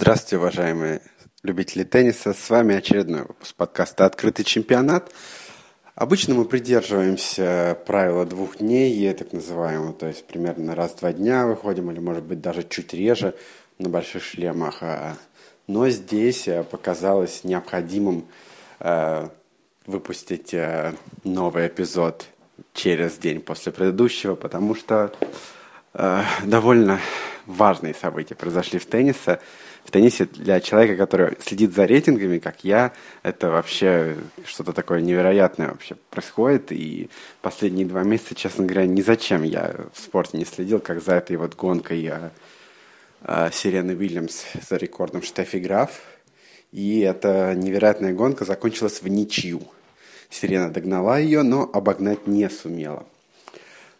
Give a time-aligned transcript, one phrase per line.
[0.00, 1.02] Здравствуйте, уважаемые
[1.42, 2.32] любители тенниса.
[2.32, 5.12] С вами очередной выпуск подкаста «Открытый чемпионат».
[5.94, 11.46] Обычно мы придерживаемся правила двух дней, так называемого, то есть примерно раз в два дня
[11.46, 13.34] выходим, или, может быть, даже чуть реже
[13.78, 14.78] на больших шлемах.
[14.80, 15.18] А,
[15.66, 18.24] но здесь э, показалось необходимым
[18.78, 19.28] э,
[19.84, 20.94] выпустить э,
[21.24, 22.24] новый эпизод
[22.72, 25.12] через день после предыдущего, потому что
[25.92, 27.00] довольно
[27.50, 29.40] важные события произошли в теннисе
[29.84, 32.92] в теннисе для человека, который следит за рейтингами, как я,
[33.22, 36.70] это вообще что-то такое невероятное вообще происходит.
[36.72, 37.08] И
[37.42, 41.36] последние два месяца, честно говоря, ни зачем я в спорте не следил, как за этой
[41.36, 42.30] вот гонкой а,
[43.22, 46.00] а, Сирены Уильямс за рекордом Штефи Граф.
[46.72, 49.62] И эта невероятная гонка закончилась в ничью.
[50.28, 53.04] Сирена догнала ее, но обогнать не сумела.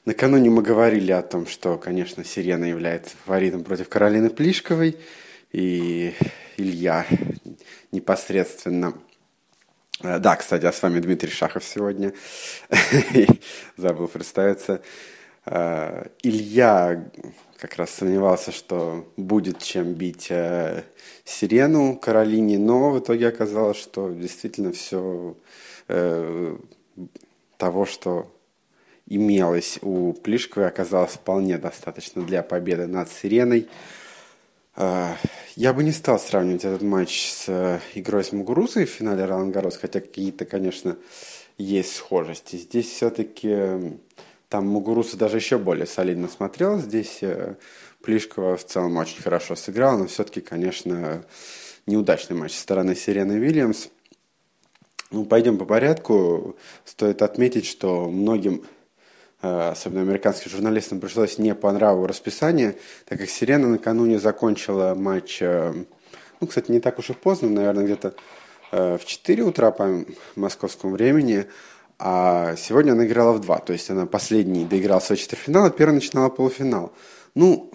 [0.05, 4.97] Накануне мы говорили о том, что, конечно, Сирена является фаворитом против Каролины Плишковой–
[5.53, 6.15] и
[6.57, 7.07] Илья
[7.93, 8.95] непосредственно.
[10.03, 12.13] Э, да, кстати, а с вами Дмитрий Шахов сегодня.
[13.77, 14.83] Забыл представиться.
[15.45, 17.11] Э, Илья
[17.59, 20.85] как раз сомневался, что будет чем бить э,
[21.25, 25.37] Сирену Каролине, но в итоге оказалось, что действительно все
[27.57, 28.33] того, что
[29.11, 33.69] имелось у Плишковой, оказалось вполне достаточно для победы над Сиреной.
[34.77, 35.17] А,
[35.57, 39.51] я бы не стал сравнивать этот матч с э, игрой с Мугурузой в финале Ролан
[39.51, 40.97] Гарос, хотя какие-то, конечно,
[41.59, 42.57] есть схожести.
[42.57, 43.99] Здесь все-таки
[44.49, 46.79] там Мугуруса даже еще более солидно смотрел.
[46.79, 47.57] Здесь э,
[48.03, 51.25] Плишкова в целом очень хорошо сыграла, но все-таки, конечно,
[51.87, 53.89] неудачный матч со стороны Сирены Вильямс.
[55.11, 56.57] Ну, пойдем по порядку.
[56.85, 58.80] Стоит отметить, что многим Э,
[59.43, 65.73] особенно американским журналистам, пришлось не по нраву расписание, так как «Сирена» накануне закончила матч, э,
[66.41, 68.15] ну, кстати, не так уж и поздно, наверное, где-то
[68.73, 70.05] э, в 4 утра по
[70.37, 71.47] московскому времени,
[71.99, 75.95] а сегодня она играла в 2, то есть она последний доиграла свой четвертьфинал, а первый
[75.95, 76.93] начинала полуфинал.
[77.35, 77.71] Ну,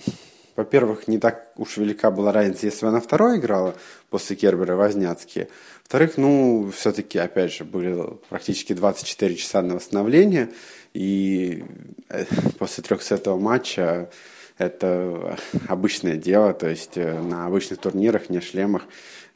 [0.55, 3.75] во-первых, не так уж велика была разница, если бы она второй играла
[4.09, 5.49] после Кербера Возняцки.
[5.83, 10.49] Во-вторых, ну, все-таки, опять же, были практически 24 часа на восстановление,
[10.93, 11.65] и
[12.09, 12.25] э,
[12.57, 14.09] после трехсетого матча
[14.57, 18.83] это обычное дело, то есть э, на обычных турнирах, не шлемах,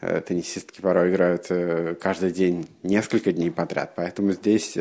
[0.01, 1.47] э, теннисистки порой играют
[2.01, 3.93] каждый день, несколько дней подряд.
[3.95, 4.77] Поэтому здесь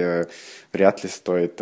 [0.73, 1.61] вряд ли стоит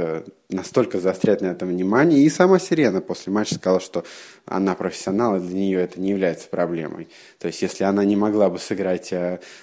[0.50, 2.20] настолько заострять на этом внимание.
[2.20, 4.04] И сама Сирена после матча сказала, что
[4.44, 7.08] она профессионал, и для нее это не является проблемой.
[7.38, 9.12] То есть если она не могла бы сыграть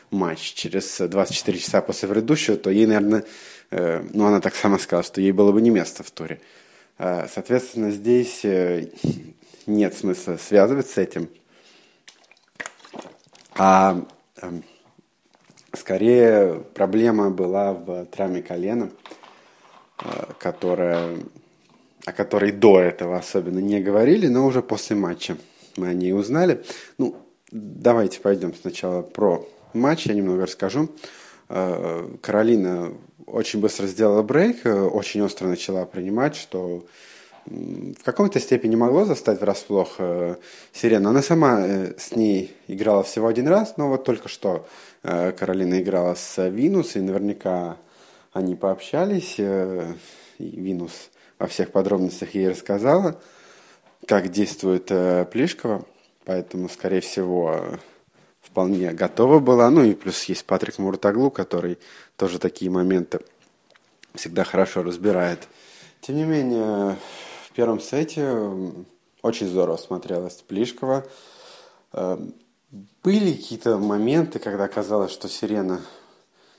[0.10, 3.24] матч через 24 часа после предыдущего, то ей, наверное,
[3.76, 6.40] Э, ну, она так сама сказала, что ей было бы не место в туре.
[6.98, 8.90] Э, соответственно, здесь э,
[9.66, 11.30] нет смысла связывать с этим.
[13.56, 14.04] А
[14.42, 14.64] эм,
[15.74, 18.90] скорее проблема была в травме колена,
[20.40, 21.18] которая,
[22.06, 25.38] о которой до этого особенно не говорили, но уже после матча
[25.78, 26.64] мы о ней узнали.
[26.98, 27.16] Ну,
[27.52, 30.90] давайте пойдем сначала про матч, я немного расскажу.
[31.48, 32.94] Каролина
[33.26, 36.86] очень быстро сделала брейк, э, очень остро начала принимать, что
[37.46, 40.36] в какой-то степени могло застать врасплох э,
[40.72, 41.10] Сирену.
[41.10, 44.66] Она сама э, с ней играла всего один раз, но вот только что
[45.04, 47.78] э, Каролина играла с Винус, и наверняка
[48.32, 49.94] они пообщались, э,
[50.40, 53.20] и Винус во всех подробностях ей рассказала,
[54.08, 55.86] как действует э, Плишкова,
[56.24, 57.78] поэтому, скорее всего,
[58.54, 59.72] вполне готова была.
[59.72, 61.80] Ну и плюс есть Патрик Муртаглу, который
[62.18, 63.20] тоже такие моменты
[64.14, 65.48] всегда хорошо разбирает.
[66.02, 66.98] Тем не менее,
[67.48, 68.32] в первом сете
[69.24, 71.04] очень здорово смотрелась Плишкова.
[71.94, 72.20] Э,
[73.04, 75.82] были какие-то моменты, когда казалось, что Сирена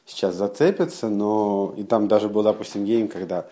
[0.05, 3.47] сейчас зацепится, но и там даже был, допустим, гейм, когда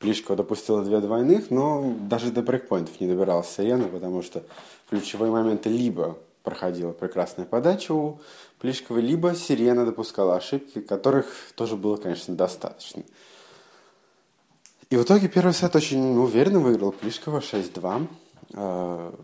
[0.00, 4.42] Плишкова допустила две двойных, но даже до брейкпоинтов не добиралась Сирена, потому что
[4.90, 8.20] ключевые моменты либо проходила прекрасная подача у
[8.60, 11.26] Плишковой, либо Сирена допускала ошибки, которых
[11.56, 13.02] тоже было, конечно, достаточно.
[14.90, 18.06] И в итоге первый сет очень уверенно выиграл Плишкова 6-2.
[18.52, 19.14] А,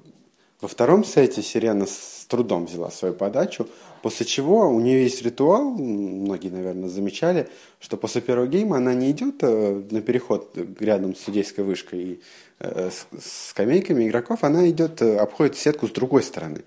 [0.61, 3.67] во втором сете Сирена с трудом взяла свою подачу,
[4.02, 7.49] после чего у нее есть ритуал, многие, наверное, замечали,
[7.81, 12.20] что после первого гейма она не идет э, на переход рядом с судейской вышкой и
[12.58, 16.62] э, с скамейками игроков, она идет, э, обходит сетку с другой стороны.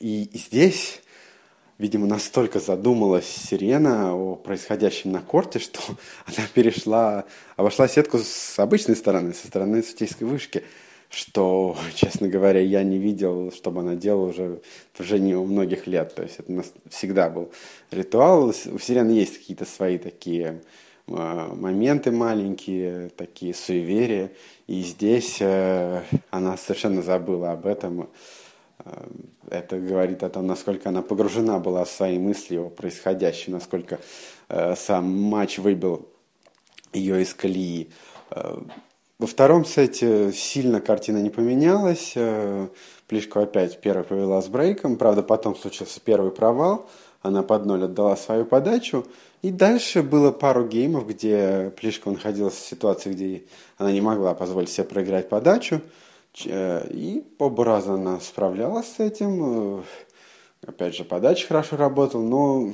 [0.00, 1.00] И здесь,
[1.78, 5.80] видимо, настолько задумалась Сирена о происходящем на корте, что
[6.26, 7.24] она перешла,
[7.56, 10.62] обошла сетку с обычной стороны, со стороны судейской вышки.
[11.08, 14.60] что, честно говоря, я не видел, чтобы она делала уже
[14.92, 16.14] в течение многих лет.
[16.14, 17.50] То есть это у нас всегда был
[17.90, 18.48] ритуал.
[18.48, 20.60] У Сирены есть какие-то свои такие
[21.08, 24.30] а, моменты маленькие, такие суеверия.
[24.66, 28.10] И здесь э, она совершенно забыла об этом.
[28.84, 29.06] Э,
[29.50, 33.98] это говорит о том, насколько она погружена была в свои мысли о происходящем, насколько
[34.48, 36.08] э, сам матч выбил
[36.92, 37.90] ее из колеи.
[39.18, 42.14] Во втором сете сильно картина не поменялась.
[43.08, 44.96] Плишко опять первый повела с брейком.
[44.96, 46.88] Правда, потом случился первый провал.
[47.20, 49.06] Она под ноль отдала свою подачу.
[49.42, 53.42] И дальше было пару геймов, где Плишка находилась в ситуации, где
[53.76, 55.80] она не могла позволить себе проиграть подачу.
[56.46, 59.80] Э, и оба раза она справлялась с этим.
[59.80, 59.82] Э,
[60.66, 62.72] опять же, подача хорошо работала, но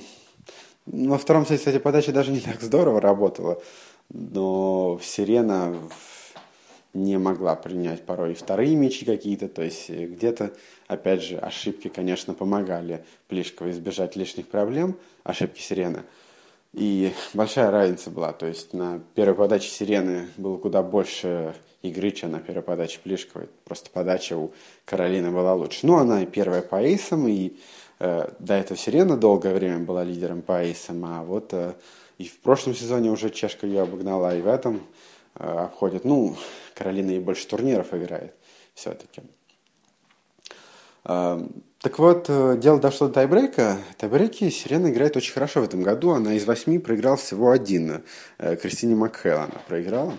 [0.87, 3.63] во втором сете, кстати, подача даже не так здорово работала.
[4.11, 5.75] Но Сирена
[6.93, 10.53] не могла принять порой и вторые мячи какие-то, то есть э, где-то,
[10.87, 16.05] опять же, ошибки, конечно, помогали Плишково избежать лишних проблем, ошибки Сирены.
[16.75, 18.33] И большая разница была.
[18.33, 23.49] То есть на первой подаче Сирены было куда больше игры, чем на первой подаче Плишковой.
[23.65, 24.53] Просто подача у
[24.85, 25.87] Каролины была лучше.
[25.87, 27.57] Ну, она и первая по эйсам, и
[28.01, 31.75] э, до этого Сирена долгое время была лидером по эйсам, а вот э,
[32.19, 34.83] и в прошлом сезоне уже Чешка ее обогнала, и в этом
[35.37, 36.05] э, обходит.
[36.05, 36.37] Ну,
[36.75, 38.35] Каролина и больше турниров играет
[38.75, 39.23] все-таки.
[41.85, 43.77] Так вот, э, дело дошло до тайбрейка.
[43.99, 46.13] Тайбрейки Сирена играет очень хорошо в этом году.
[46.13, 48.03] Она из восьми проиграла всего один.
[48.39, 50.15] Э, Кристине Макхелл она проиграла.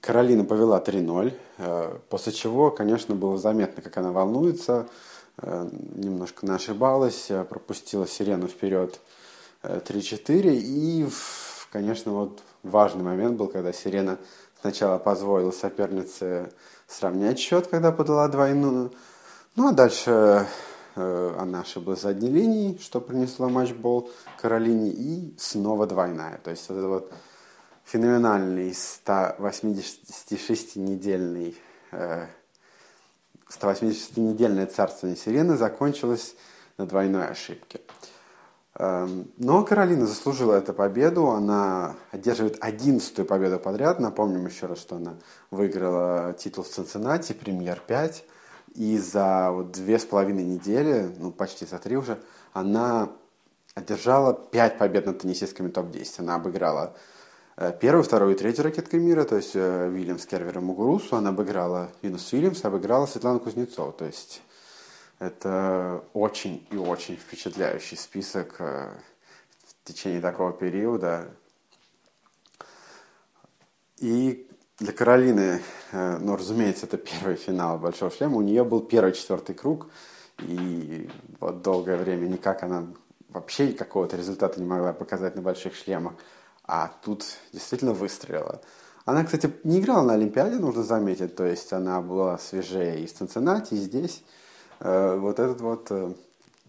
[0.00, 4.88] Каролина повела 3-0, э, после чего, конечно, было заметно, как она волнуется,
[5.42, 8.98] немножко не ошибалась, пропустила Сирену вперед
[9.62, 11.06] 3-4, и,
[11.70, 14.18] конечно, вот важный момент был, когда Сирена
[14.60, 16.52] сначала позволила сопернице
[16.86, 18.92] сравнять счет, когда подала двойную.
[19.56, 20.46] Ну а дальше
[20.96, 24.10] э, она ошиблась задней линией, что принесло матчбол
[24.40, 26.36] Каролине, и снова двойная.
[26.38, 27.10] То есть вот вот
[27.84, 31.56] феноменальный 186-недельный
[31.92, 32.26] э,
[33.48, 36.34] 180-недельное царствование Сирены закончилось
[36.76, 37.80] на двойной ошибке.
[38.80, 41.30] Эм, но Каролина заслужила эту победу.
[41.30, 43.98] Она одерживает одиннадцатую победу подряд.
[43.98, 45.14] Напомним еще раз, что она
[45.50, 48.24] выиграла титул в Цинциннати, премьер 5.
[48.76, 52.18] И за вот две с половиной недели, ну почти за три уже,
[52.52, 53.08] она
[53.74, 56.20] одержала пять побед над теннисистками топ-10.
[56.20, 56.94] Она обыграла
[57.56, 61.16] э, первую, вторую и третью ракеткой мира, то есть э, Вильямс, Кервера, Мугурусу.
[61.16, 63.90] Она обыграла Винус Вильямс, обыграла Светлану Кузнецову.
[63.90, 64.42] То есть
[65.18, 68.90] это очень и очень впечатляющий список э,
[69.66, 71.28] в течение такого периода.
[73.98, 74.48] И
[74.78, 75.60] для Каролины,
[75.90, 78.36] э, ну, разумеется, это первый финал Большого шлема.
[78.36, 79.88] У нее был первый четвертый круг,
[80.38, 81.10] и
[81.40, 82.86] вот долгое время никак она
[83.28, 86.14] вообще какого-то результата не могла показать на больших шлемах.
[86.64, 88.60] А тут действительно выстрелила.
[89.04, 93.14] Она, кстати, не играла на Олимпиаде, нужно заметить, то есть она была свежее и в
[93.14, 94.22] Цинциннати, и здесь.
[94.80, 96.12] Э, вот этот вот э,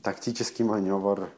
[0.01, 1.30] тактический маневр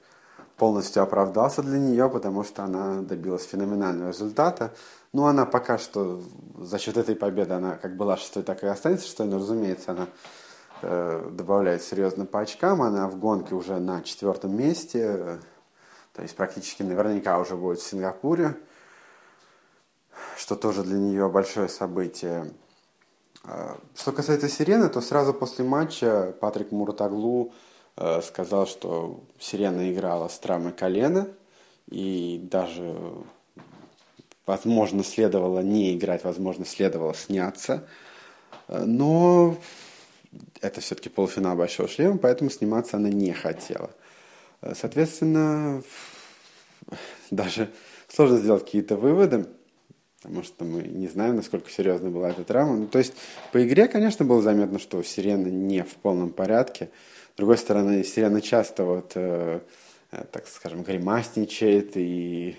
[0.57, 4.73] полностью оправдался для нее, потому что она добилась феноменального результата.
[5.11, 6.21] Ну, она пока что
[6.57, 10.07] за счет этой победы, она как была шестой, так и останется шестой, но, разумеется, она
[10.81, 12.81] э, добавляет серьезно по очкам.
[12.81, 15.39] Она в гонке уже на четвертом месте,
[16.13, 18.55] то есть практически наверняка уже будет в Сингапуре,
[20.37, 22.51] что тоже для нее большое событие.
[23.43, 27.53] Что касается Сирены, то сразу после матча Патрик Муртаглу
[27.97, 31.27] э, сказал, что Сирена играла с травмой колена,
[31.89, 32.95] и даже,
[34.45, 37.87] возможно, следовало не играть, возможно, следовало сняться.
[38.67, 39.57] Э, но
[40.61, 43.89] это все-таки полуфинал Большого шлема, поэтому сниматься она не хотела.
[44.61, 45.81] Э, соответственно,
[47.31, 47.71] даже
[48.07, 49.47] сложно сделать какие-то выводы
[50.21, 52.75] потому что мы не знаем, насколько серьезно была эта травма.
[52.75, 53.13] Ну, то есть
[53.51, 56.89] по игре, конечно, было заметно, что Сирена не в полном порядке.
[57.33, 59.61] С другой стороны, Сирена часто вот, э,
[60.11, 62.55] э, так скажем, гримасничает и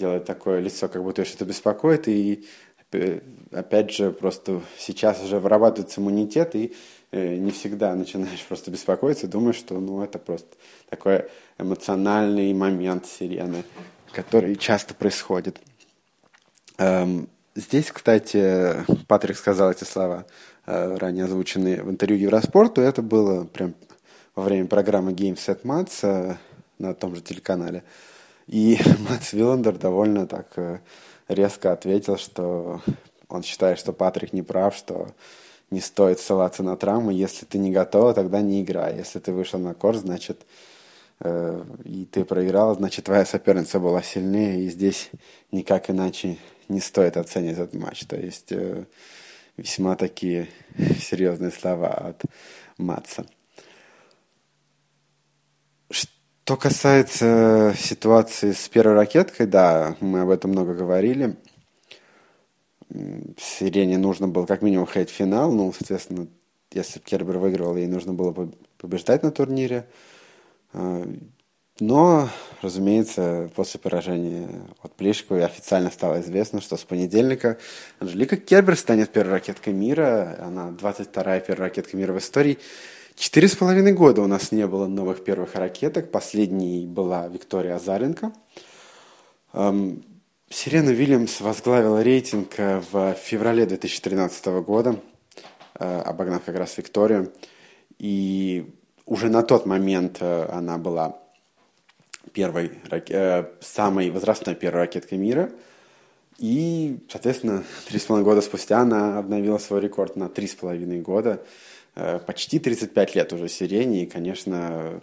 [0.00, 2.08] делает такое лицо, как будто ее что-то беспокоит.
[2.08, 2.44] И
[2.90, 3.20] э,
[3.52, 6.74] опять же, просто сейчас уже вырабатывается иммунитет, и
[7.12, 10.48] э, не всегда начинаешь просто беспокоиться, думаешь, что ну, это просто
[10.90, 13.62] такой эмоциональный момент Сирены,
[14.12, 15.60] который часто происходит.
[16.78, 20.26] Эм, здесь, кстати, Патрик сказал эти слова,
[20.66, 22.82] э, ранее озвученные в интервью Евроспорту.
[22.82, 23.74] Это было прям
[24.34, 26.36] во время программы Game Set Mats э,
[26.78, 27.82] на том же телеканале.
[28.46, 28.78] И
[29.08, 30.80] Матс Виллендер довольно так э,
[31.28, 32.82] резко ответил, что
[33.28, 35.08] он считает, что Патрик не прав, что
[35.70, 37.10] не стоит ссылаться на травму.
[37.10, 38.96] Если ты не готова, тогда не играй.
[38.98, 40.42] Если ты вышел на корт, значит,
[41.24, 45.10] и ты проиграл, значит, твоя соперница была сильнее, и здесь
[45.50, 48.04] никак иначе не стоит оценивать этот матч.
[48.06, 48.84] То есть э,
[49.56, 50.48] весьма такие
[51.00, 52.22] серьезные слова от
[52.78, 53.26] Матса.
[55.90, 61.36] Что касается ситуации с первой ракеткой, да, мы об этом много говорили.
[63.36, 65.50] Сирене нужно было как минимум ходить в финал.
[65.50, 66.28] Ну, соответственно,
[66.72, 69.88] если Кербер выиграл, ей нужно было побеждать на турнире.
[70.72, 71.04] А,
[71.80, 72.28] но,
[72.66, 74.48] разумеется, после поражения
[74.82, 77.58] от Плишковой официально стало известно, что с понедельника
[77.98, 80.36] Анжелика Кербер станет первой ракеткой мира.
[80.40, 82.58] Она 22-я первая ракетка мира в истории.
[83.14, 86.10] Четыре с половиной года у нас не было новых первых ракеток.
[86.10, 88.32] Последней была Виктория Азаренко.
[90.48, 95.00] Сирена Вильямс возглавила рейтинг э, в феврале 2013 года,
[95.74, 97.32] э, обогнав как раз Викторию.
[97.98, 98.72] И
[99.06, 101.18] уже на тот момент э, она была
[102.36, 102.70] первой,
[103.60, 105.50] самой возрастной первой ракеткой мира.
[106.38, 111.00] И, соответственно, три с половиной года спустя она обновила свой рекорд на три с половиной
[111.00, 111.42] года.
[112.26, 115.00] Почти 35 лет уже Сирене, и, конечно,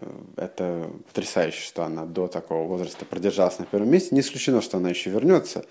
[0.00, 4.14] Э, это потрясающе, что она до такого возраста продержалась на первом месте.
[4.14, 5.64] Не исключено, что она еще вернется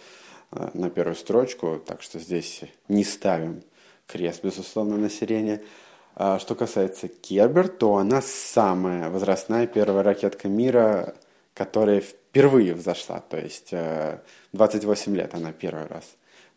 [0.51, 3.63] э, на первую строчку, так что здесь не ставим
[4.07, 5.61] крест, безусловно, на сирене.
[6.21, 11.15] А что касается Кербер, то она самая возрастная первая ракетка мира,
[11.53, 13.21] которая впервые взошла.
[13.21, 13.73] То есть
[14.51, 16.03] 28 э, лет она первый раз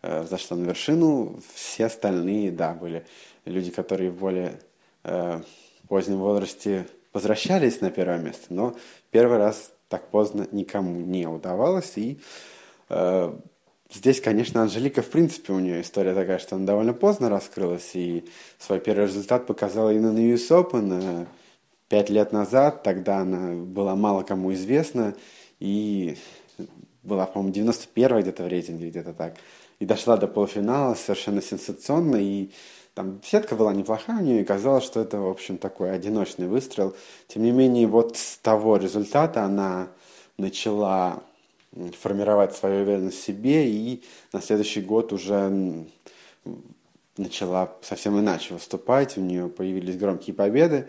[0.03, 1.41] взошла на вершину.
[1.55, 3.07] Все остальные, да, были
[3.45, 4.59] люди, которые в более
[5.87, 8.75] позднем возрасте возвращались на первое место, но
[9.13, 11.93] первый раз так поздно никому не удавалось.
[11.97, 12.19] И
[12.89, 13.33] э,
[13.93, 18.25] здесь, конечно, Анжелика, в принципе, у нее история такая, что она довольно поздно раскрылась, и
[18.59, 21.27] свой первый результат показала именно на US Open э,
[21.89, 22.83] пять лет назад.
[22.83, 25.15] Тогда она была мало кому известна,
[25.61, 26.17] и
[27.03, 29.37] была, по-моему, 91 где-то в рейтинге, где-то так.
[29.79, 32.51] И дошла до полуфинала совершенно сенсационно, и
[32.95, 36.95] там сетка была неплохая у нее, и казалось, что это, в общем, такой одиночный выстрел.
[37.27, 39.89] Тем не менее, вот с того результата она
[40.37, 41.23] начала
[42.01, 44.03] формировать свою уверенность в себе, и
[44.33, 45.87] на следующий год уже
[47.17, 50.89] начала совсем иначе выступать, у нее появились громкие победы.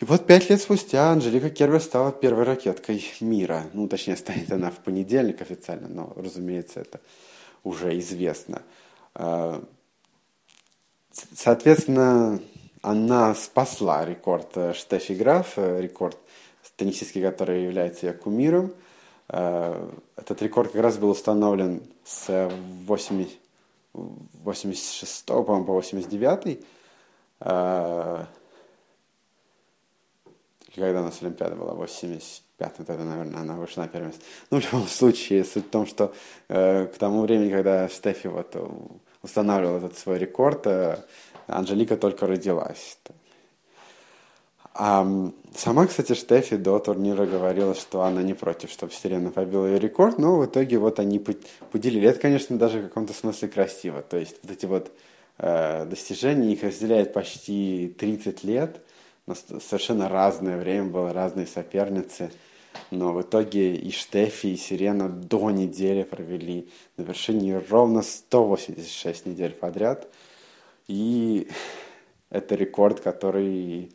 [0.00, 3.66] И вот пять лет спустя Анжелика Кербер стала первой ракеткой мира.
[3.74, 7.00] Ну, точнее, станет она в понедельник официально, но, разумеется, это
[7.62, 8.62] уже известно.
[9.14, 9.62] А,
[11.12, 12.40] Соответственно,
[12.82, 16.16] она спасла рекорд э, Штефи Граф, э, рекорд
[16.76, 18.72] теннисистки, который является ее кумиром.
[19.32, 22.50] Э, этот рекорд как раз был установлен с
[22.86, 23.38] 80,
[23.92, 26.64] 86 по-моему, по 89
[30.74, 34.24] когда у нас Олимпиада была, 85 тогда, наверное, она вышла на первое место.
[34.50, 36.14] Ну, в любом случае, суть в том, что
[36.48, 38.54] э, к тому времени, когда Штефи вот
[39.22, 40.98] устанавливал этот свой рекорд, э,
[41.46, 42.98] Анжелика только родилась.
[44.72, 45.06] А
[45.54, 50.18] сама, кстати, Штефи до турнира говорила, что она не против, чтобы Сирена побила ее рекорд,
[50.18, 52.08] но в итоге вот они поделили.
[52.08, 54.02] Это, конечно, даже в каком-то смысле красиво.
[54.02, 54.92] То есть вот эти вот
[55.38, 58.80] э, достижения, их разделяет почти 30 лет,
[59.26, 62.30] но совершенно разное время было, разные соперницы–
[62.90, 69.52] но в итоге и Штефи, и Сирена до недели провели на вершине ровно 186 недель
[69.52, 70.08] подряд.
[70.88, 71.48] И
[72.30, 73.92] это рекорд, который,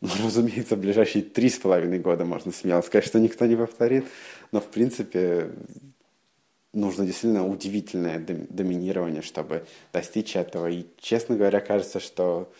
[0.00, 4.04] ну, разумеется, в ближайшие три с половиной года можно смело сказать, что никто не повторит.
[4.52, 5.50] Но, в принципе,
[6.72, 10.68] нужно действительно удивительное доминирование, чтобы достичь этого.
[10.68, 12.52] И, честно говоря, кажется, что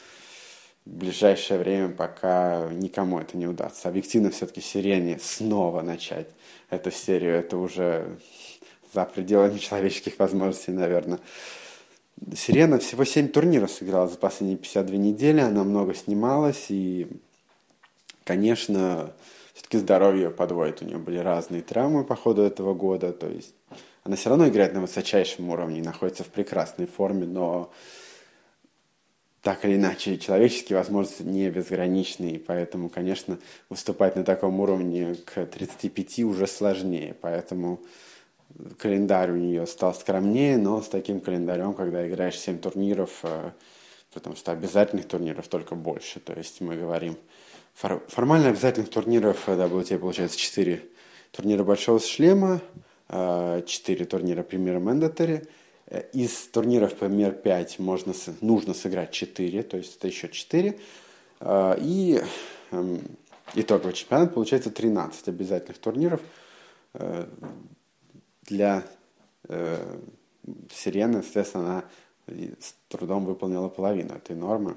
[0.84, 3.88] в ближайшее время пока никому это не удастся.
[3.88, 6.28] Объективно все-таки Сирене снова начать
[6.70, 8.18] эту серию, это уже
[8.94, 11.18] за пределами человеческих возможностей, наверное.
[12.34, 17.08] Сирена всего 7 турниров сыграла за последние 52 недели, она много снималась, и,
[18.24, 19.12] конечно,
[19.52, 20.82] все-таки здоровье подводит.
[20.82, 23.54] У нее были разные травмы по ходу этого года, то есть
[24.02, 27.70] она все равно играет на высочайшем уровне, находится в прекрасной форме, но
[29.42, 35.46] так или иначе, человеческие возможности не безграничны, и поэтому, конечно, выступать на таком уровне к
[35.46, 37.80] 35 уже сложнее, поэтому
[38.78, 43.50] календарь у нее стал скромнее, но с таким календарем, когда играешь 7 турниров, э,
[44.12, 47.16] потому что обязательных турниров только больше, то есть мы говорим,
[47.74, 50.82] формально обязательных турниров WTA получается 4
[51.32, 52.60] турнира Большого Шлема,
[53.08, 55.42] 4 э, турнира Премьера Мендатори,
[56.12, 60.78] Из турниров ПМР 5 можно, нужно сыграть 4, то есть это еще 4.
[61.78, 62.22] И
[62.72, 63.00] эм,
[63.54, 66.20] итоговый чемпионат получается 13 обязательных турниров
[68.46, 68.84] для
[70.72, 71.84] Сирены, соответственно, она
[72.60, 74.76] с трудом выполнила половину этой нормы.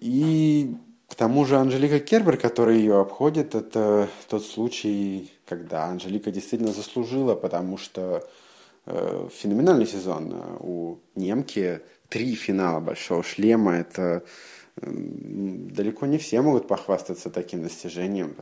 [0.00, 0.74] И
[1.08, 7.34] к тому же Анжелика Кербер, которая ее обходит, это тот случай, когда Анжелика действительно заслужила,
[7.34, 8.28] потому что
[8.86, 14.22] э, феноменальный сезон у немки, три финала большого шлема, это
[14.76, 18.36] э, далеко не все могут похвастаться таким достижением.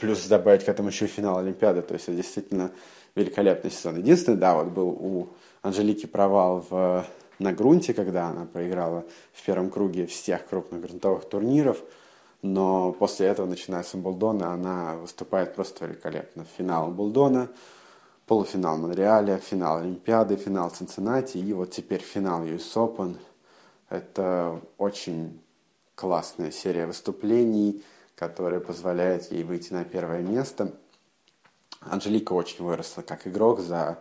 [0.00, 2.70] Плюс добавить к этому еще финал Олимпиады, то есть это действительно
[3.14, 3.98] великолепный сезон.
[3.98, 5.28] Единственное, да, вот был у
[5.62, 7.04] Анжелики провал в,
[7.38, 11.78] на грунте, когда она проиграла в первом круге всех крупных грунтовых турниров,
[12.42, 16.44] но после этого, начиная с Умблдона, она выступает просто великолепно.
[16.56, 17.48] Финал Умблдона,
[18.26, 23.16] полуфинал Монреаля, финал Олимпиады, финал Цинциннати и вот теперь финал US Open.
[23.88, 25.40] Это очень
[25.94, 27.82] классная серия выступлений,
[28.16, 30.72] которая позволяет ей выйти на первое место–
[31.90, 33.98] Анжелика очень выросла как игрок за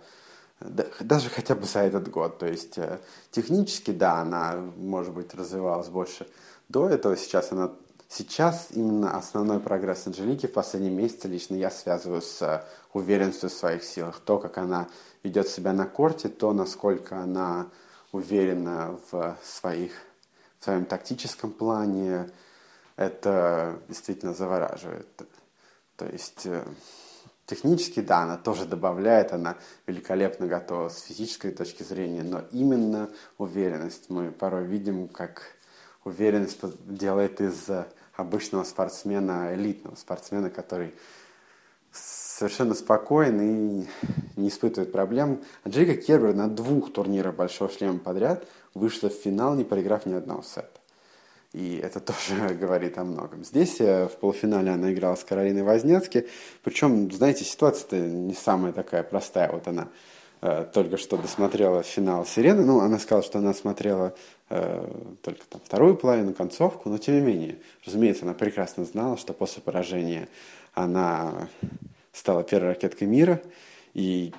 [1.00, 2.38] даже хотя бы за этот год.
[2.38, 3.00] То есть э,
[3.32, 6.25] технически, да, она, может быть, развивалась больше
[6.70, 7.17] до этого.
[7.17, 7.72] Сейчас она
[8.08, 13.84] Сейчас именно основной прогресс Анжелики в последние месяцы лично я связываю с уверенностью в своих
[13.84, 14.20] силах.
[14.20, 14.88] То, как она
[15.24, 17.70] ведет себя на корте, то, насколько она
[18.12, 19.93] уверена в, своих,
[20.60, 22.29] в своем тактическом плане,
[22.96, 25.08] это действительно завораживает.
[25.96, 26.64] То есть э,
[27.46, 34.10] Технически, да, она тоже добавляет, она великолепно готова с физической точки зрения, но именно уверенность.
[34.10, 35.42] Мы порой видим, как
[36.06, 37.70] уверенность делает из
[38.16, 40.96] обычного спортсмена элитного спортсмена, который
[41.92, 43.88] совершенно спокоен и
[44.38, 45.44] не испытывает проблем.
[45.66, 50.44] Анжелика Кербер на двух турнирах Большого шлема подряд вышла в финал, не проиграв ни одного
[50.44, 50.79] сета.
[51.53, 53.44] И это тоже говорит о многом.
[53.44, 56.27] Здесь э, в полуфинале она играла с Каролиной Вознецки.
[56.63, 59.51] Причем, знаете, ситуация-то не самая такая простая.
[59.51, 59.89] Вот она
[60.42, 62.66] э, только что досмотрела финал «Сирены».
[62.66, 64.16] Ну, она сказала, что она смотрела
[64.50, 64.87] э,
[65.22, 66.89] только там вторую половину, концовку.
[66.89, 70.27] Но, тем не менее, разумеется, она прекрасно знала, что после поражения
[70.74, 71.50] она
[72.11, 73.42] стала первой ракеткой мира.
[73.94, 74.33] И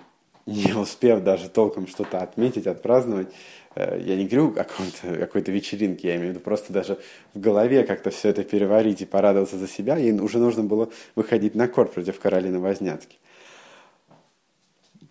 [0.46, 3.28] не успев даже толком что-то отметить, отпраздновать,
[3.74, 6.98] Э, я не говорю о какой-то, вечеринке, я имею в виду просто даже
[7.34, 11.54] в голове как-то все это переварить и порадоваться за себя, и уже нужно было выходить
[11.54, 13.18] на корт против Каролины Возняцки.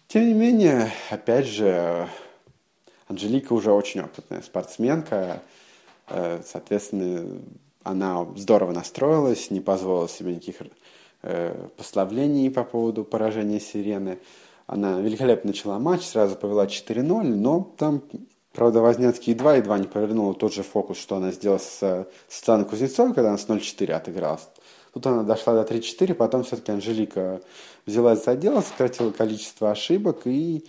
[0.07, 2.07] Тем не менее, опять же,
[3.07, 5.41] Анжелика уже очень опытная спортсменка,
[6.07, 7.41] э, соответственно,
[7.83, 10.61] она здорово настроилась, не позволила себе никаких
[11.23, 14.19] э, пославлений по поводу поражения Сирены.
[14.67, 18.03] Она великолепно начала матч, сразу повела 4-0, но там
[18.53, 23.15] Правда, Возняцкий едва едва не повернула тот же фокус, что она сделала с Светланой Кузнецовой,
[23.15, 24.47] когда она с 0-4 отыгралась.
[24.93, 27.41] Тут она дошла до 3-4, потом все-таки Анжелика
[27.87, 30.63] взялась за дело, сократила количество ошибок и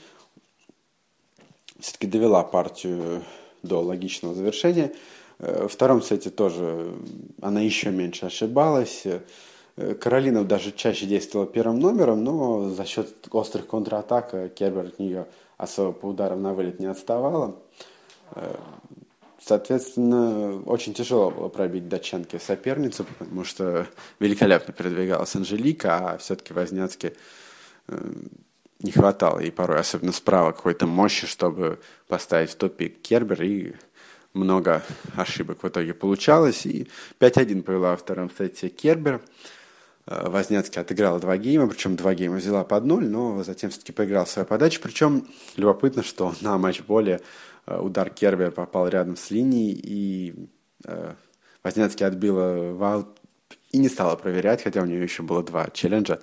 [1.78, 3.22] все-таки довела партию
[3.62, 4.94] до логичного завершения.
[5.38, 6.94] Э, во втором сете тоже
[7.42, 9.04] она еще меньше ошибалась.
[9.76, 15.26] Э, Каролина даже чаще действовала первым номером, но за счет острых контратак Кербер от нее
[15.56, 17.56] особо по ударам на вылет не отставала.
[18.34, 18.54] Э,
[19.40, 23.86] соответственно, очень тяжело было пробить датчанке соперницу, потому что
[24.20, 27.14] великолепно передвигалась Анжелика, а все-таки Возняцке
[27.88, 28.12] э,
[28.80, 33.74] не хватало и порой, особенно справа, какой-то мощи, чтобы поставить в топик Кербер, и
[34.34, 34.82] много
[35.16, 36.66] ошибок в итоге получалось.
[36.66, 36.88] И
[37.20, 39.20] 5-1 повела во втором сете Кербер.
[40.06, 44.26] Э, Возняцкий отыграла два гейма, причем два гейма взяла под ноль, но затем все-таки поиграл
[44.26, 44.80] свою подачу.
[44.82, 47.20] Причем любопытно, что на матчболе
[47.66, 50.48] э, удар Кербер попал рядом с линией, и
[50.86, 51.14] э,
[51.62, 53.08] Возняцкий отбивала
[53.72, 56.20] и не стала проверять, хотя у нее еще было два челленджа.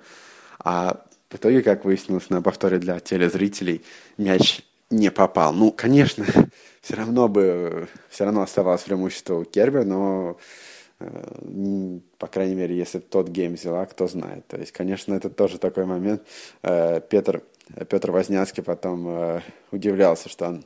[0.58, 3.84] А в итоге, как выяснилось на повторе для телезрителей,
[4.16, 5.52] мяч не попал.
[5.52, 6.24] Ну, конечно,
[6.80, 10.38] все равно бы, все равно оставалось преимущество у Кербер, но
[12.18, 14.46] по крайней мере, если тот гейм взяла, кто знает.
[14.46, 16.22] То есть, конечно, это тоже такой момент.
[16.62, 17.42] Э, Петр,
[17.88, 20.64] Петр Возняцкий потом э, удивлялся, что он,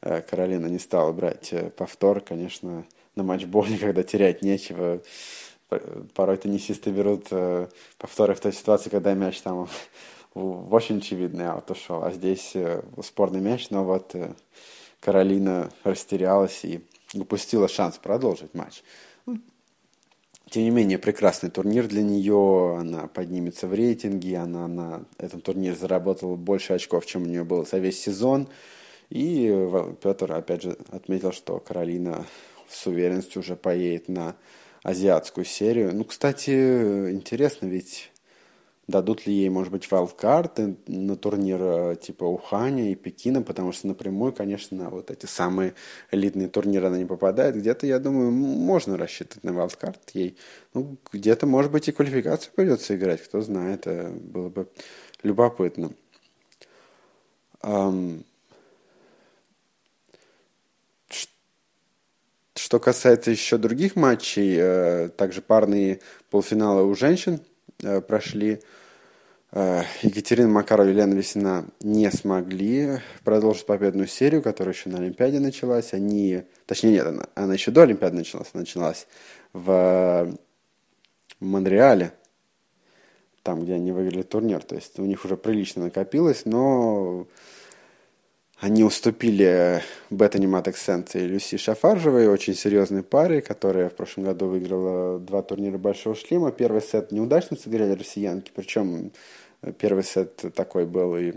[0.00, 2.20] Каролина не стала брать повтор.
[2.20, 2.84] Конечно,
[3.16, 5.02] на матчболе, когда терять нечего,
[6.14, 7.28] порой теннисисты берут
[7.98, 9.68] повторы в той ситуации, когда мяч там
[10.34, 12.04] в очень очевидный аут ушел.
[12.04, 12.54] А здесь
[13.02, 14.14] спорный мяч, но вот
[15.00, 18.82] Каролина растерялась и упустила шанс продолжить матч.
[20.50, 25.74] Тем не менее, прекрасный турнир для нее, она поднимется в рейтинге, она на этом турнире
[25.74, 28.48] заработала больше очков, чем у нее было за весь сезон.
[29.10, 29.48] И
[30.02, 32.26] Петр, опять же, отметил, что Каролина
[32.68, 34.36] с уверенностью уже поедет на
[34.82, 35.94] азиатскую серию.
[35.94, 38.10] Ну, кстати, интересно, ведь
[38.88, 43.86] дадут ли ей, может быть, вайлдкарты на турнир э, типа Уханя и Пекина, потому что
[43.86, 45.74] напрямую, конечно, на вот эти самые
[46.10, 47.54] элитные турниры она не попадает.
[47.54, 50.38] Где-то, я думаю, можно рассчитывать на вайлдкарт ей.
[50.72, 54.68] Ну, где-то, может быть, и квалификацию придется играть, кто знает, это было бы
[55.22, 55.90] любопытно.
[62.54, 67.40] Что касается еще других матчей, э, также парные полуфиналы у женщин
[67.82, 68.60] э, прошли.
[69.50, 75.40] Э, Екатерина Макарова и Елена Весина не смогли продолжить победную серию, которая еще на Олимпиаде
[75.40, 75.94] началась.
[75.94, 79.06] Они, точнее нет, она, она еще до Олимпиады началась, началась
[79.52, 80.36] в
[81.40, 82.12] Монреале,
[83.42, 84.62] там, где они выиграли турнир.
[84.62, 87.26] То есть у них уже прилично накопилось, но
[88.60, 95.20] они уступили Беттани Матексенс и Люси Шафаржевой, очень серьезной паре, которая в прошлом году выиграла
[95.20, 96.50] два турнира Большого Шлема.
[96.50, 99.12] Первый сет неудачно сыграли россиянки, причем
[99.78, 101.34] первый сет такой был и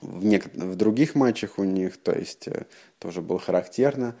[0.00, 2.66] в, нек- в других матчах у них, то есть э,
[3.00, 4.14] тоже было характерно.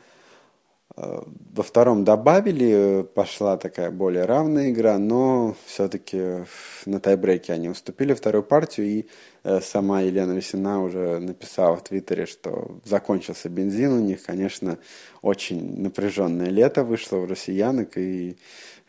[1.00, 1.22] Э,
[1.54, 6.44] во втором добавили, пошла такая более равная игра, но все-таки
[6.86, 9.06] на тайбрейке они уступили вторую партию, и
[9.44, 14.24] э, сама Елена Весина уже написала в Твиттере, что закончился бензин у них.
[14.24, 14.78] Конечно,
[15.22, 18.36] очень напряженное лето вышло у россиянок, и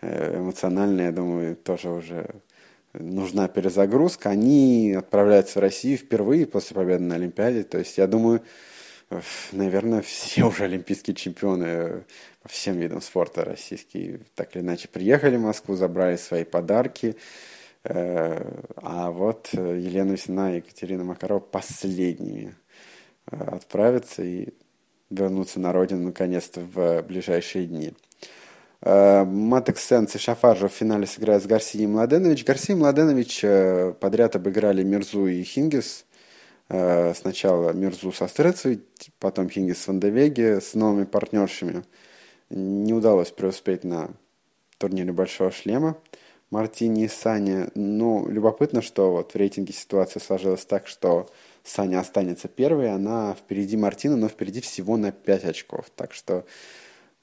[0.01, 2.41] э, эмоционально, я думаю, тоже уже
[2.93, 4.29] нужна перезагрузка.
[4.29, 8.41] Они отправляются в Россию впервые после победы на Олимпиаде, то есть я думаю,
[9.51, 12.03] наверное, все уже олимпийские чемпионы
[12.43, 17.15] по всем видам спорта российские так или иначе приехали в Москву, забрали свои подарки.
[17.83, 18.43] Э,
[18.75, 22.55] а вот Елена Весна и Екатерина Макарова последними
[23.31, 24.49] э, отправятся и
[25.09, 27.93] вернутся на родину наконец-то в ближайшие дни.
[28.81, 32.45] Э, Матекс Сенс и Шафаржа в финале сыграют с Гарсией Младенович.
[32.45, 33.41] Гарсия Младенович
[33.99, 36.08] подряд обыграли Мирзу и Хингис– Э,
[36.69, 38.84] сначала Мирзу со Стрецей,
[39.19, 41.84] потом Хингис Вандевеге с новыми партнершами.
[42.49, 44.12] Не удалось преуспеть на
[44.77, 45.97] турнире Большого Шлема.
[46.51, 47.69] Мартини и Саня.
[47.75, 51.29] Ну, любопытно, что вот в рейтинге ситуация сложилась так, что
[51.63, 55.91] Саня останется первой, она впереди Мартина, но впереди всего на 5 очков.
[55.95, 56.45] Так что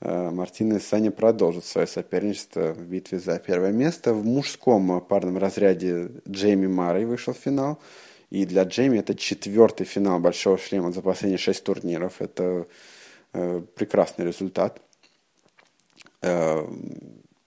[0.01, 4.15] э, Мартина и Саня продолжат свое соперничество в битве за первое место.
[4.15, 7.81] В мужском парном разряде Джейми Марой вышел в финал.
[8.31, 12.21] И для Джейми это четвертый финал Большого Шлема за последние шесть турниров.
[12.21, 12.67] Это
[13.33, 14.81] э, прекрасный результат.
[16.23, 16.67] Э,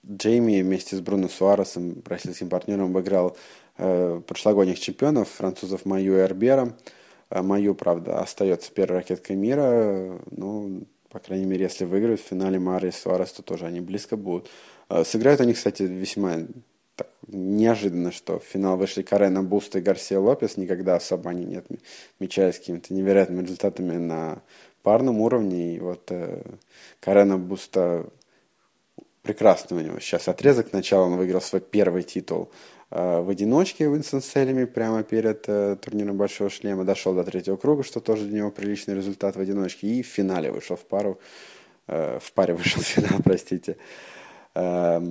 [0.09, 3.37] Джейми вместе с Бруно Суаресом, бразильским партнером, обыграл
[3.77, 6.75] э, прошлогодних чемпионов, французов Маю и Эрбера.
[7.29, 10.19] Э, Маю, правда, остается первой ракеткой мира.
[10.31, 14.15] Ну, по крайней мере, если выиграют в финале Маррей и Соарес, то тоже они близко
[14.15, 14.49] будут.
[14.89, 16.37] Э, сыграют они, кстати, весьма
[17.31, 20.57] неожиданно, что в финал вышли Карреньо-Буста и Гарсия Лопес.
[20.57, 24.41] Никогда особо они не отмечались какими-то невероятными результатами на
[24.83, 25.75] парном уровне.
[25.75, 26.41] И вот э,
[26.99, 28.05] Карреньо-Буста
[29.21, 30.69] прекрасный у него сейчас отрезок.
[30.69, 32.51] Сначала он выиграл свой первый титул
[32.91, 36.85] э, в одиночке Уинстон Селеми прямо перед э, турниром Большого Шлема.
[36.85, 39.87] Дошел до третьего круга, что тоже для него приличный результат в одиночке.
[39.87, 41.19] И в финале вышел в пару.
[41.87, 43.77] Э, в паре вышел в финал, простите.
[44.55, 45.01] Э,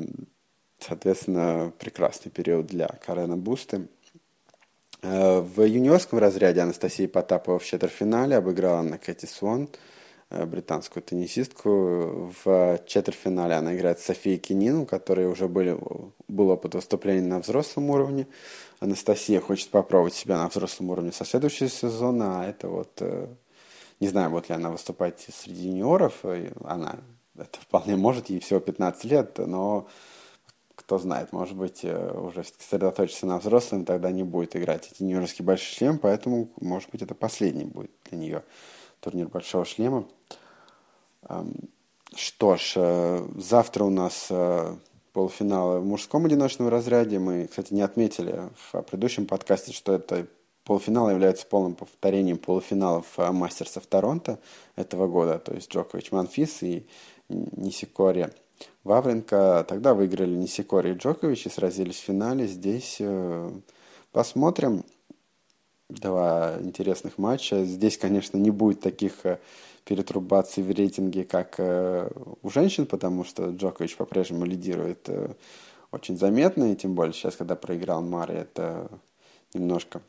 [0.78, 3.88] Соответственно, прекрасный период для Карена Бусты.
[5.02, 9.68] Э, в юниорском разряде Анастасия Потапова в четвертьфинале обыграла на Кэти Свон,
[10.30, 12.32] э, британскую теннисистку.
[12.44, 15.78] В четвертьфинале она играет с Софией Кинин, у уже были,
[16.28, 18.26] был опыт выступлений на взрослом уровне.
[18.80, 22.90] Анастасия хочет попробовать себя на взрослом уровне со следующего сезона, а это вот...
[23.00, 23.26] Э,
[24.00, 26.24] не знаю, будет ли она выступать среди юниоров.
[26.62, 27.00] Она
[27.36, 29.88] это вполне может, ей всего 15 лет, но
[30.88, 35.44] кто знает, может быть, э, уже сосредоточиться на взрослом, тогда не будет играть эти юниорский
[35.44, 38.42] большой шлем, поэтому, может быть, это последний будет для нее
[39.00, 40.06] турнир большого шлема.
[42.14, 44.76] Что ж, э, завтра у нас э,
[45.12, 47.18] полуфиналы в мужском одиночном разряде.
[47.18, 50.26] Мы, кстати, не отметили в предыдущем подкасте, что это
[50.64, 54.38] полуфинал является полным повторением полуфиналов мастерсов Торонто
[54.74, 56.88] этого года, то есть Джокович Манфис и
[57.28, 58.30] Нисикори
[58.88, 62.46] Вавренко тогда выиграли Нисикори и Джокович и сразились в финале.
[62.46, 63.50] Здесь э,
[64.12, 64.82] посмотрим.
[65.90, 67.66] Два интересных матча.
[67.66, 69.40] Здесь, конечно, не будет таких э,
[69.84, 72.10] перетрубации в рейтинге, как э,
[72.42, 75.10] у женщин, потому что Джокович по-прежнему лидирует
[75.92, 78.90] очень заметно, и тем более сейчас, когда проиграл Мари, это
[79.52, 80.00] немножко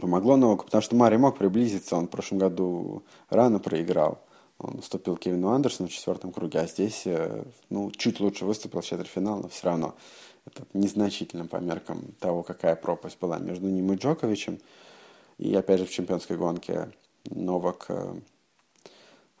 [0.00, 4.25] помогло Новаку, потому что Мари мог приблизиться, он в прошлом году рано проиграл.
[4.58, 8.84] Он уступил Кевину Андерсону в четвертом круге, а здесь, э, ну, чуть лучше выступил в
[8.84, 9.94] четвертьфинал, но все равно
[10.46, 14.58] это незначительно по меркам того, какая пропасть была между ним и Джоковичем.
[15.38, 16.90] И опять же в чемпионской гонке
[17.28, 18.14] Новак э,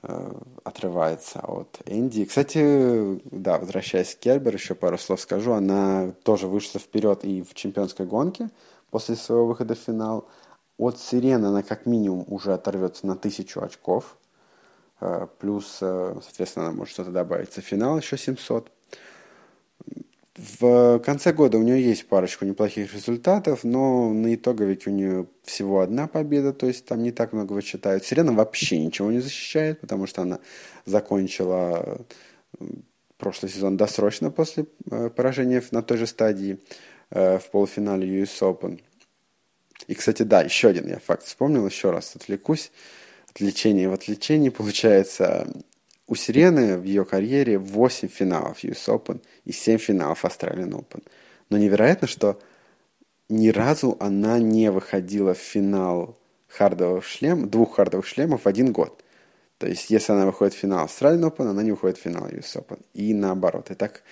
[0.02, 0.32] э,
[0.64, 2.26] отрывается от Энди.
[2.26, 5.52] Кстати, да, возвращаясь к Кербер, еще пару слов скажу.
[5.52, 8.50] Она тоже вышла вперед и в чемпионской гонке
[8.90, 10.28] после своего выхода в финал.
[10.76, 14.18] От Сирены она как минимум уже оторвется на тысячу очков.
[15.00, 17.52] Э, плюс, э, соответственно, она может что-то добавить.
[17.52, 18.70] финал еще 700.
[20.36, 25.80] В конце года у нее есть парочку неплохих результатов, но на итоговике у нее всего
[25.80, 28.04] одна победа, то есть там не так много вычитают.
[28.04, 30.40] Сирена вообще ничего не защищает, потому что она
[30.84, 32.04] закончила
[33.16, 36.58] прошлый сезон досрочно после э, поражения на той же стадии
[37.08, 38.80] в полуфинале US Open.
[39.86, 42.72] И, кстати, да, еще один я факт вспомнил, еще раз отвлекусь
[43.36, 44.48] отвлечение в отвлечении.
[44.48, 45.46] Получается,
[46.06, 51.02] у Сирены в ее карьере 8 финалов US Open и 7 финалов Australian Open.
[51.50, 52.40] Но невероятно, что
[53.28, 56.18] ни разу она не выходила в финал
[56.48, 59.02] хардовых шлем, двух хардовых шлемов в один год.
[59.58, 62.56] То есть, если она выходит в финал Australian Open, она не выходит в финал US
[62.56, 62.80] Open.
[62.94, 63.70] И наоборот.
[63.70, 64.02] И так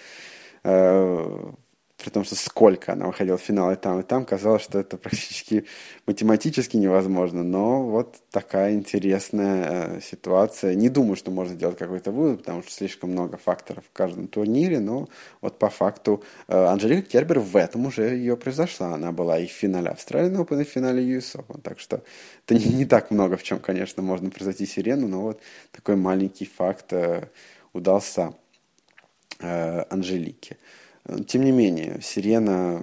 [0.65, 1.53] э,
[1.97, 4.97] при том, что сколько она выходила в финал и там, и там, казалось, что это
[4.97, 5.65] практически
[6.07, 7.45] математически невозможно.
[7.45, 10.75] Но вот такая интересная э, ситуация.
[10.75, 14.81] Не думаю, что можно сделать какой-то вывод, потому что слишком много факторов в каждом турнире,
[14.81, 15.09] но
[15.41, 18.95] вот по факту э, Анжелика Кербер в этом уже ее превзошла.
[18.95, 21.61] Она была и в финале Австралии Open, и в финале US Open.
[21.63, 22.03] Так что
[22.45, 26.47] это не, не так много, в чем, конечно, можно превзойти Сирену, но вот такой маленький
[26.47, 27.29] факт э,
[27.73, 28.35] удался
[29.39, 30.57] э, Анжелике.
[31.27, 32.83] Тем не менее, «Сирена»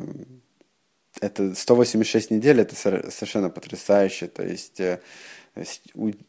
[1.22, 4.28] —это 186 недель, это совершенно потрясающе.
[4.28, 5.00] То есть э,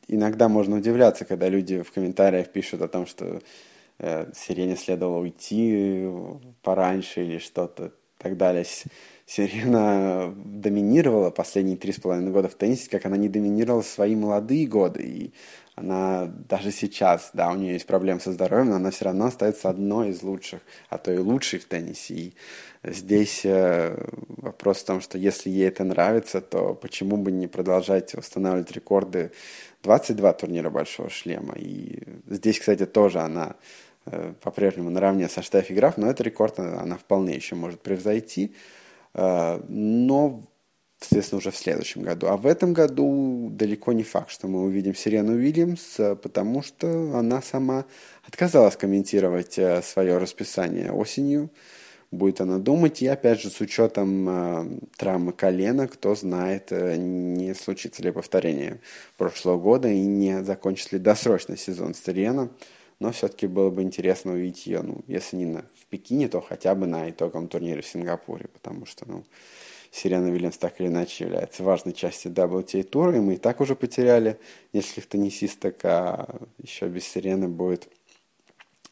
[0.08, 3.42] иногда можно удивляться, когда люди в комментариях пишут о том, что
[3.98, 6.08] э, «Сирене» следовало уйти
[6.62, 8.64] пораньше или что-то так далее.
[9.26, 14.66] Сирена доминировала последние три с половиной года в теннисе, как она не доминировала свои молодые
[14.66, 15.02] годы.
[15.02, 15.32] И
[15.74, 19.70] она даже сейчас, да, у нее есть проблемы со здоровьем, но она все равно остается
[19.70, 22.14] одной из лучших, а то и лучшей в теннисе.
[22.14, 22.34] И
[22.84, 23.96] здесь э,
[24.28, 29.32] вопрос в том, что если ей это нравится, то почему бы не продолжать устанавливать рекорды
[29.82, 31.54] 22 турнира Большого Шлема.
[31.56, 33.56] И здесь, кстати, тоже она
[34.04, 38.54] э, по-прежнему наравне со Штефи Граф, но этот рекорд она, она вполне еще может превзойти.
[39.14, 40.42] Э, но
[41.02, 42.26] соответственно, уже в следующем году.
[42.28, 47.42] А в этом году далеко не факт, что мы увидим Сирену Уильямс, потому что она
[47.42, 47.84] сама
[48.26, 51.50] отказалась комментировать э, свое расписание осенью.
[52.10, 57.54] Будет она думать, и опять же, с учетом э, травмы колена, кто знает, э, не
[57.54, 58.80] случится ли повторение
[59.16, 62.50] прошлого года и не закончится ли досрочный сезон Сирена.
[63.00, 66.74] Но все-таки было бы интересно увидеть ее, ну, если не на, в Пекине, то хотя
[66.74, 69.24] бы на итоговом турнире в Сингапуре, потому что, ну,
[69.92, 73.76] Сирена Вильямс так или иначе является важной частью WTA тура, и мы и так уже
[73.76, 74.40] потеряли
[74.72, 77.88] нескольких теннисисток, а еще без Сирены будет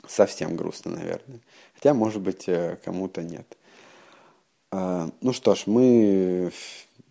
[0.06, 1.40] совсем грустно, наверное.
[1.74, 3.56] Хотя, может быть, э, кому-то нет.
[4.70, 6.52] А, ну что ж, мы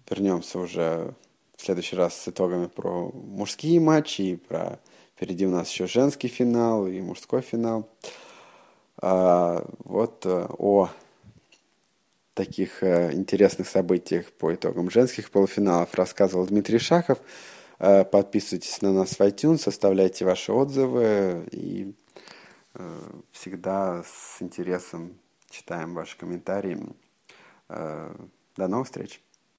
[0.07, 1.15] вернемся уже
[1.57, 4.79] в следующий раз с итогами про мужские матчи и про
[5.15, 7.89] впереди у нас еще женский финал и мужской финал.
[9.01, 10.89] А, вот э, о
[12.39, 17.19] таких э, интересных событиях по итогам женских полуфиналов рассказывал Дмитрий Шахов.
[17.79, 21.93] Э, подписывайтесь на нас в iTunes, оставляйте ваши отзывы и
[22.75, 22.99] э,
[23.33, 26.79] всегда с интересом читаем ваши комментарии.
[27.67, 29.21] До новых встреч!